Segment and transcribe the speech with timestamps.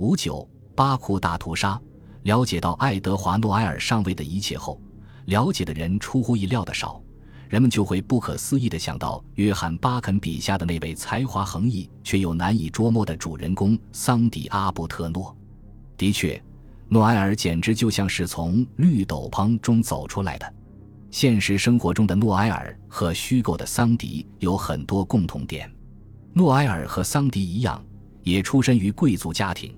[0.00, 1.78] 五九巴库大屠杀，
[2.22, 4.80] 了解到爱德华·诺埃尔上位的一切后，
[5.26, 7.02] 了解的人出乎意料的少，
[7.50, 15.36] 人们就会不可思议地想到约翰·巴肯笔下的那位才华横溢却又难以捉摸的主人公桑迪·阿布特诺。
[15.98, 16.42] 的确，
[16.88, 20.54] 诺埃尔简直就像是从绿斗篷中走出来的。
[21.10, 25.70] 现实生活中的诺埃尔和虚构的桑迪有很多共同点。
[26.32, 27.84] 诺埃尔和桑迪一样，
[28.22, 29.76] 也出身于贵族家庭。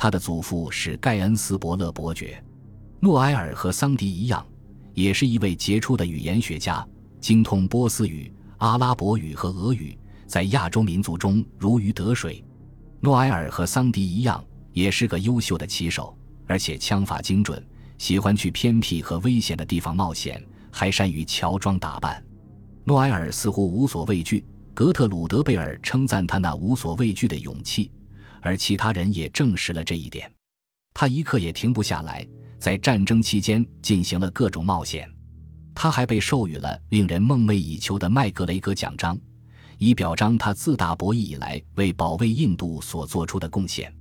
[0.00, 2.42] 他的祖父是盖恩斯伯勒伯爵。
[3.00, 4.42] 诺埃尔和桑迪一样，
[4.94, 6.82] 也是一位杰出的语言学家，
[7.20, 9.94] 精通波斯语、阿拉伯语和俄语，
[10.26, 12.42] 在亚洲民族中如鱼得水。
[12.98, 17.62] 诺埃尔和桑迪一样，也是个优秀的骑手，而且枪法精准，
[17.98, 20.42] 喜欢去偏僻和危险的地方冒险。
[20.70, 22.24] 还善于乔装打扮，
[22.84, 24.46] 诺埃尔似乎无所畏惧。
[24.72, 27.90] 格特鲁德贝尔称赞他那无所畏惧的勇气，
[28.40, 30.30] 而其他人也证实了这一点。
[30.94, 32.26] 他一刻也停不下来，
[32.58, 35.10] 在战争期间进行了各种冒险。
[35.74, 39.18] 他还被授予了令人梦寐以求的麦格雷格奖章，
[39.78, 43.94] 以表彰他自打博弈以来为保卫印度所做出的贡献。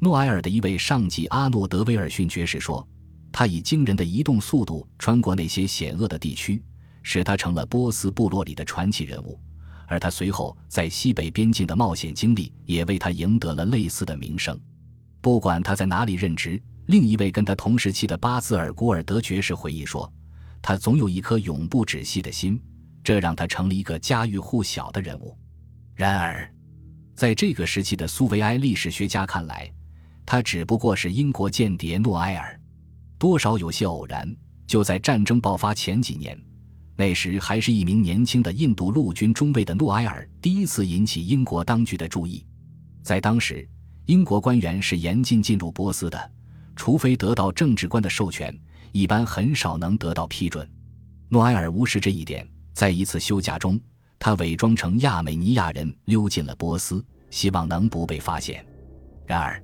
[0.00, 2.86] 诺埃尔的一位上级阿诺德威尔逊爵士说。
[3.32, 6.62] 他以惊人的移动速度穿过那些险恶的地区，
[7.02, 9.38] 使他成了波斯部落里的传奇人物。
[9.86, 14.58] 而他随后在西北边境的冒险经历也为他赢得了类似的名声。
[15.20, 20.12] 不管他在哪里任职，另一位跟他同时期的巴兹尔古尔德爵士回忆说，
[20.60, 22.60] 他总有一颗永不止息的心，
[23.02, 25.36] 这让他成了一个家喻户晓的人物。
[25.94, 26.52] 然而，
[27.14, 29.72] 在这个时期的苏维埃历史学家看来，
[30.24, 32.60] 他只不过是英国间谍诺埃尔。
[33.18, 34.36] 多少有些偶然。
[34.66, 36.36] 就在战争爆发前几年，
[36.96, 42.44] 那时还是一名年轻的印度陆军中尉的诺埃尔，第一次引起英国当局的注意。
[43.02, 43.68] 在当时，
[44.06, 46.32] 英国官员是严禁进入波斯的，
[46.74, 48.58] 除非得到政治官的授权，
[48.92, 50.68] 一般很少能得到批准。
[51.28, 53.78] 诺埃尔无视这一点，在一次休假中，
[54.18, 58.64] 他伪装成亚美尼亚人溜进了波斯，希望能不被发现。
[59.26, 59.62] 然而，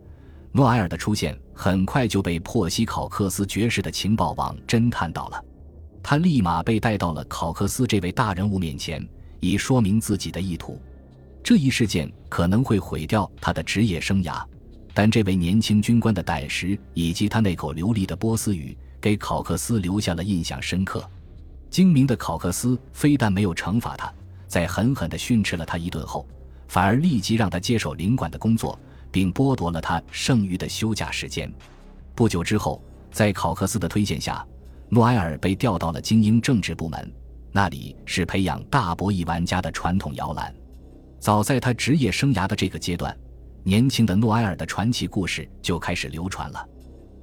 [0.52, 5.42] 诺埃尔的出现很快就被珀西考克斯爵士的情报网侦探到了，
[6.02, 9.06] 他立马被带到了考克斯这位大人物面前，
[9.40, 10.80] 以说明自己的意图。
[11.42, 14.42] 这一事件可能会毁掉他的职业生涯，
[14.92, 21.08] 但这位年轻军官的胆识以及他那口流利的波斯语，给考克斯留下了印象深刻。
[21.70, 24.12] 精明的考克斯非但没有惩罚他，
[24.46, 26.26] 在狠狠地训斥了他一顿后，
[26.68, 28.78] 反而立即让他接手领馆的工作。
[29.12, 31.52] 并剥夺了他剩余的休假时间。
[32.14, 34.42] 不久之后，在考克斯的推荐下，
[34.94, 37.10] 诺埃尔被调到了精英政治部门，
[37.50, 40.54] 那里是培养大博弈玩家的传统摇篮。
[41.18, 43.16] 早在他职业生涯的这个阶段，
[43.64, 46.68] 年轻的诺埃尔的传奇故事就开始流传了。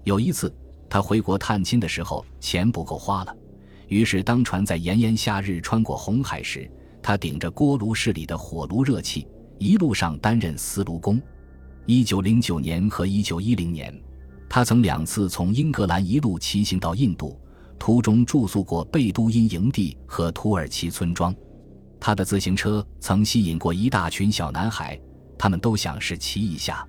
[0.04, 0.52] 有一次，
[0.90, 3.38] 他回国探亲的时候，钱不够花了，
[3.88, 6.68] 于是当船在炎炎夏日穿过红海时，
[7.04, 9.28] 他顶着锅炉室里的火炉热气，
[9.60, 11.22] 一路上担任司炉工。
[11.86, 13.96] 一九零九年和一九一零年，
[14.50, 17.40] 他曾两次从英格兰一路骑行到印度，
[17.80, 21.34] 途中住宿过贝都因营地和土耳其村庄。
[22.00, 25.00] 他的自行车曾吸引过一大群小男孩，
[25.38, 26.86] 他们都想试骑一下。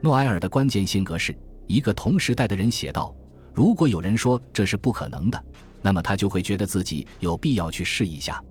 [0.00, 1.34] 诺埃尔的关键性格是
[1.66, 3.14] 一个同时代的人写道
[3.54, 5.44] ：“如果有人说这是不可能的，
[5.80, 8.42] 那么他就会觉得自己有必要去试一下。”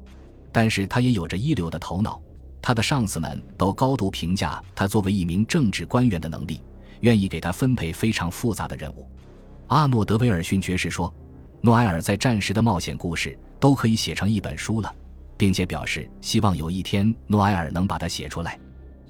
[0.51, 2.21] 但是他也有着一流的头脑。
[2.61, 6.61] 他的上司们都高度评价他作为一名政治官员的能力，
[7.01, 9.05] 愿意给他分配非常复杂的任务。
[9.67, 11.13] 阿诺德威尔逊爵士说
[11.65, 14.93] ：“诺埃尔在战时的冒险故事都可以写成一本书了，
[15.37, 18.59] 并且表示希望有一天诺埃尔能把它写出来。”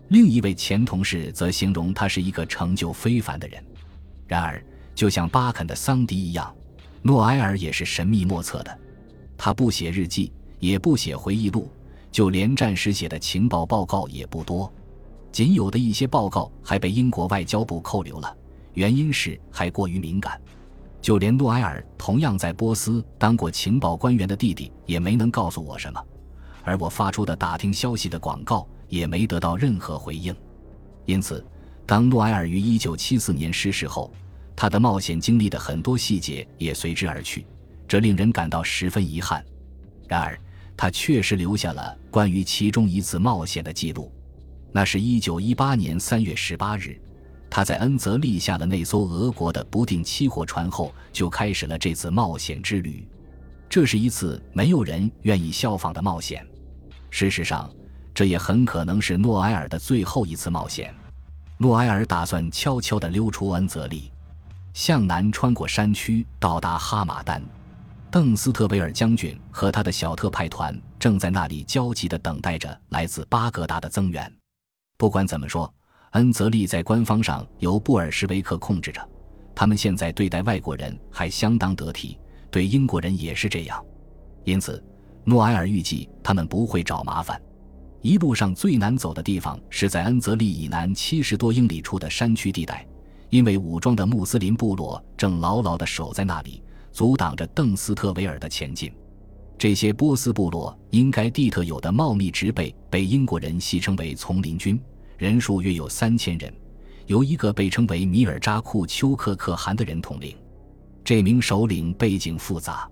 [0.09, 3.65] 另一位前同事则形容他是一个成就非凡的人。
[4.27, 6.55] 然而，就像巴肯的桑迪一样，
[7.01, 8.79] 诺埃尔也是神秘莫测的。
[9.35, 11.67] 他不写日记，也不写回忆录。
[12.11, 14.71] 就连战时写的情报报告也不多，
[15.31, 18.37] 仅有的一些报告还被英国外交部扣留了，
[18.75, 20.39] 原因是还过于敏感。
[21.03, 26.01] 就连诺埃尔同样在波斯当过情报官员的弟弟也没能告诉我什么，
[26.63, 30.33] 而我发出的打听消息的广告也没得到任何回应。
[31.03, 31.45] 因此，
[31.85, 34.13] 当诺埃尔于1974年逝世后，
[34.55, 37.45] 他的冒险经历的很多细节也随之而去，
[37.85, 39.43] 这令人感到十分遗憾。
[40.07, 40.39] 然而，
[40.77, 44.09] 他确实留下了关于其中一次冒险的记录，
[44.71, 46.97] 那是一九一八年三月十八日，
[47.55, 53.07] 他在恩泽立下了那艘俄国的不定期货船后，就开始了这次冒险之旅。
[53.69, 56.43] 这是一次没有人愿意效仿的冒险。
[57.11, 57.71] 事实上，
[58.11, 60.91] 这也很可能是诺埃尔的最后一次冒险。
[61.59, 64.11] 诺埃尔打算悄悄地溜出恩泽利，
[64.73, 67.39] 向南穿过山区，到达哈马丹。
[68.09, 74.33] 邓斯特维尔将军和他的小特派团正在那里焦急地等待着来自巴格达的增援。
[74.97, 75.71] 不管怎么说，
[76.13, 79.01] 恩泽利在官方上由布尔什维克控制着，
[79.55, 82.19] 他们现在对待外国人还相当得体，
[82.51, 83.83] 对英国人也是这样。
[84.43, 84.83] 因此，
[85.23, 87.41] 诺埃尔预计他们不会找麻烦。
[88.01, 92.85] 一路上最难走的地方是在恩泽利以南七十多英里处的山区地带，
[93.29, 96.61] 因为武装的穆斯林部落正牢牢地守在那里。
[96.91, 98.93] 阻挡着邓斯特维尔的前进。
[99.57, 104.79] 这些波斯部落因该地特有的茂密植被，被英国人戏称为“丛林军”，
[105.23, 106.53] 人数约有三千人，
[107.05, 110.35] 由一个被称为米尔扎库丘克可汗的人统领。
[111.01, 112.91] 这名首领背景复杂，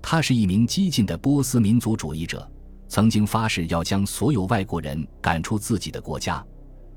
[0.00, 2.50] 他是一名激进的波斯民族主义者，
[2.88, 6.42] 曾经发誓要将所有外国人赶出自己的国家，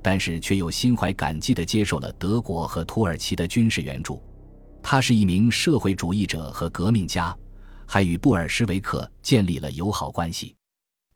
[0.01, 4.23] 但是却又心怀感激地接受了德国和土耳其的军事援助。
[4.81, 7.37] 他是一名社会主义者和革命家，
[7.85, 10.55] 还与布尔什维克建立了友好关系。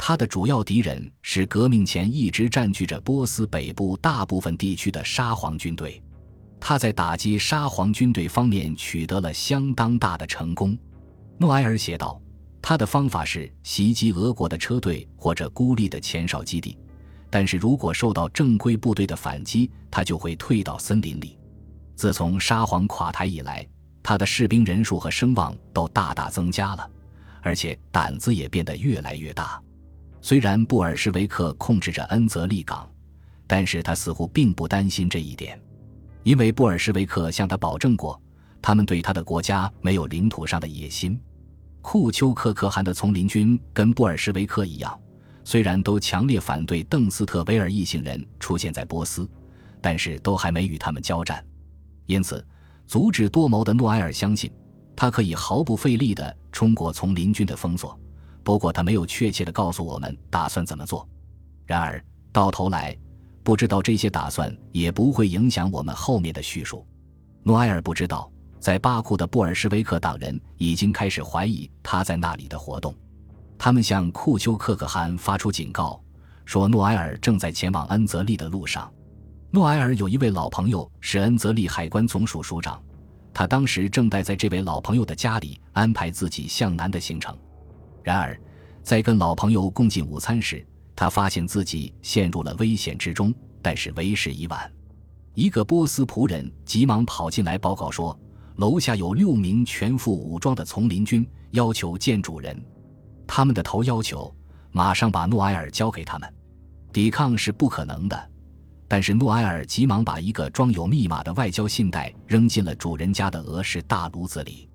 [0.06, 6.04] 他的主要敌人是革命前一直占据着波斯北部大部分地区的沙皇军队。
[6.60, 10.78] 他在打击沙皇军队方面取得了相当大的成功。
[11.38, 12.22] 诺埃尔写道
[12.62, 16.78] ：“他的方法是袭击俄国的车队或者孤立的前哨基地，
[17.30, 21.40] 但是如果受到正规部队的反击，他就会退到森林里。”
[21.96, 23.66] 自从沙皇垮台以来，
[24.04, 26.92] 他的士兵人数和声望都大大增加了，
[27.42, 29.63] 而且胆子也变得越来越大。
[30.24, 32.90] 虽然布尔什维克控制着恩泽利港，
[33.46, 35.62] 但是他似乎并不担心这一点，
[36.24, 38.18] 因为布尔什维克向他保证过，
[38.62, 41.20] 他们对他的国家没有领土上的野心。
[41.82, 44.98] 库丘克可汗的丛林军跟布尔什维克一样，
[45.44, 49.30] 虽然都强烈反对邓斯特维尔一行人出现在波斯，
[49.82, 51.46] 但是都还没与他们交战。
[52.06, 52.42] 因此，
[52.88, 54.50] 足智多谋的诺埃尔相信，
[54.96, 58.00] 他可以毫不费力地冲过丛林军的封锁。
[58.44, 61.08] 不过，他没有确切地告诉我们打算怎么做。
[61.66, 62.96] 然而，到头来，
[63.42, 66.86] 不知道这些打算也不会影响我们后面的叙述。
[67.42, 68.30] 诺埃尔不知道，
[68.60, 72.94] 在巴库的布尔什维克党人已经开始怀疑他在那里的活动。
[73.58, 76.02] 他们向库丘克可汗发出警告，
[76.44, 78.92] 说诺埃尔正在前往恩泽利的路上。
[79.52, 82.82] 诺埃尔有一位老朋友是恩泽利海关总署署长，
[83.34, 87.38] 他当时正待在这位老朋友的家里安排自己向南的行程。
[88.04, 88.40] 然而，
[88.84, 90.66] 在跟老朋友共进午餐时，
[90.96, 93.34] 他发现自己陷入了危险之中。
[93.62, 94.70] 但是为时已晚，
[95.34, 98.20] 一个波斯仆人急忙跑进来报告说，
[98.58, 102.62] 楼下有六名全副武装的丛林军要求见主人，
[103.26, 104.30] 他们的头要求
[104.74, 106.34] 马上把诺埃尔交给他们，
[106.92, 108.30] 抵抗是不可能的。
[108.86, 114.70] 但是诺埃尔急忙把一个装有密码的外交信袋扔进了主人家的俄式大炉子里，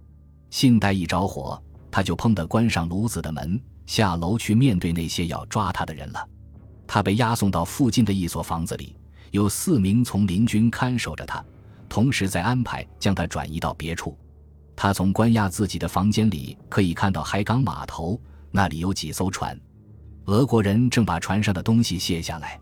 [0.49, 6.29] 信袋一着火，他就砰地关上炉子的门，下楼去面对那些要抓他的人了。
[6.87, 8.97] 他被押送到附近的一所房子里，
[9.31, 11.45] 有四名从邻军看守着他，
[11.89, 14.17] 同时在安排将他转移到别处。
[14.75, 18.21] 他从关押自己的房间里可以看到海港码头，
[18.51, 19.59] 那里有几艘船，
[20.27, 22.59] 俄国人正把船上的东西卸下来。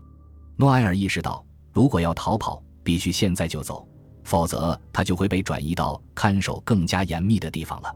[0.55, 1.43] 诺埃尔意识到。
[1.73, 3.87] 如果要逃跑，必须现在就走，
[4.23, 7.95] 否则他就会被转移到看守更加严密的地方了。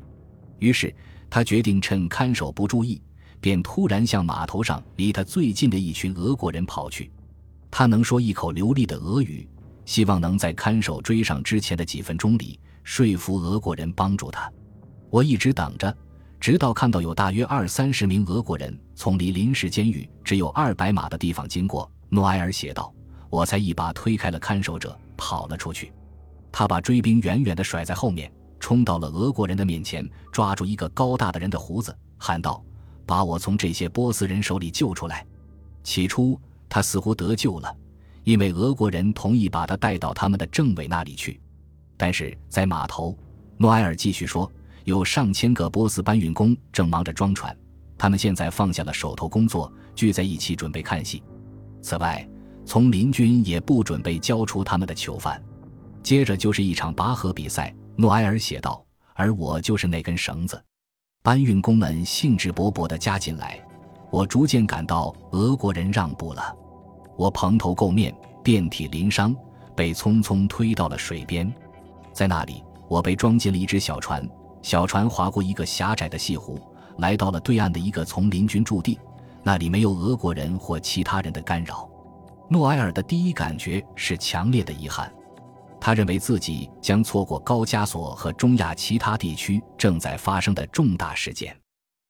[0.59, 0.95] 于是
[1.31, 3.01] 他决定趁看守不注意，
[3.39, 7.09] 便突然向码头上离他最近的一群俄国人跑去。
[7.71, 9.47] 他能说一口流利的俄语，
[9.85, 14.51] 希望能在看守追上之前的几分钟里说服俄国人帮助他。
[15.09, 15.97] 我一直等着，
[16.39, 21.89] 直到看到有大约二三十名俄国人从离临时监狱只有二百码的地方经过。
[22.09, 22.93] 诺埃尔写道。
[23.29, 25.93] 我才一把推开了看守者，跑了出去。
[26.51, 28.29] 他把追兵远远地甩在后面，
[28.71, 32.63] 冲到了俄国人的面前，抓住一个高大的人的胡子，喊道
[33.05, 35.27] ：“把我从这些波斯人手里救出来！”
[35.83, 37.75] 起初他似乎得救了，
[38.23, 41.37] 因为俄国人同意把他带到他们的政委那里去。
[41.97, 43.13] 但是在码头，
[43.57, 44.49] 诺埃尔继续说，
[44.85, 47.53] 有上千个波斯搬运工正忙着装船，
[47.97, 51.21] 他们现在放下了手头工作，聚在一起准备看戏。
[51.81, 52.25] 此外，
[52.65, 55.43] 从林军也不准备交出他们的囚犯。
[56.01, 58.83] 接着就是一场拔河比赛，诺埃尔写道
[59.13, 60.61] ：“而我就是那根绳子。”
[61.23, 63.59] 搬运工们兴致勃勃地加进来，
[64.09, 66.55] 我逐渐感到俄国人让步了。
[67.15, 69.35] 我蓬头垢面，遍体鳞伤，
[69.75, 71.53] 被匆匆推到了水边。
[72.11, 74.27] 在那里，我被装进了一只小船，
[74.63, 76.59] 小船划过一个狭窄的细湖，
[76.97, 78.99] 来到了对岸的一个丛林军驻地，
[79.43, 81.87] 那里没有俄国人或其他人的干扰。
[82.49, 85.13] 诺埃尔的第一感觉是强烈的遗憾，
[85.81, 91.53] 他认为自己将错过高加索和中亚其他地区正在发生的重大事件。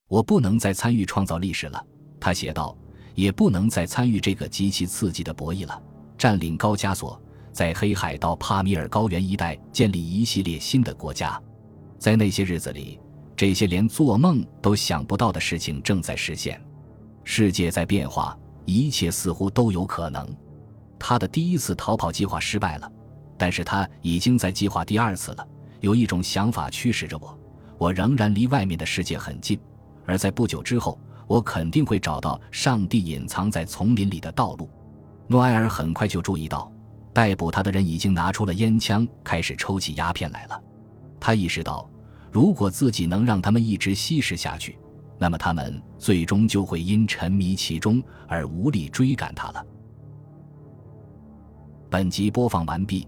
[0.10, 1.84] 我不能再参与创造历史了，
[2.20, 2.78] 他写道，
[3.16, 5.82] 也不能再参与这个极其刺激的博弈了。
[6.18, 7.20] 占领高加索，
[7.54, 11.42] 在黑海到帕米尔高原一带建立一系列新的国家，
[11.98, 13.00] 在那些日子里，
[13.36, 16.62] 这些连做梦都想不到的事情正在实现。
[17.24, 18.38] 世界在变化。
[18.63, 20.25] 一切似乎都有可能。
[21.00, 22.90] 他的第一次逃跑计划失败了，
[23.42, 25.48] 但是他已经在计划第二次了。
[25.80, 27.36] 有一种想法驱使着我，
[27.80, 29.60] 我仍然离外面的世界很近，
[30.06, 30.96] 而在不久之后，
[31.26, 34.70] 我肯定会找到上帝隐藏在丛林里的道路。
[35.26, 36.72] 诺埃尔很快就注意到，
[37.14, 40.64] 逮捕他的人已经拿出了烟枪，开始抽起鸦片来了。
[41.20, 41.90] 他意识到，
[42.32, 44.78] 如果自己能让他们一直吸食下去。
[45.18, 49.66] 那么他们最终就会因沉迷其中而无力追赶他了。
[51.90, 53.08] 本集播放完毕，